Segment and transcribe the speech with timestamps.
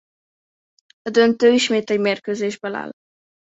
[1.01, 2.91] A döntő ismét egy mérkőzésből áll.